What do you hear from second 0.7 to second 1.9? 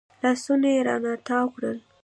يې رانه تاو کړل.